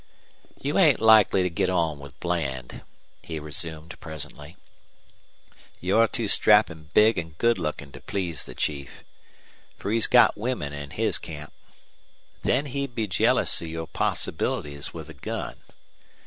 [0.59, 2.81] "You ain't likely to get on with Bland,"
[3.21, 4.57] he resumed, presently.
[5.79, 9.03] "You're too strappin' big an' good lookin' to please the chief.
[9.77, 11.53] Fer he's got women in his camp.
[12.41, 15.57] Then he'd be jealous of your possibilities with a gun.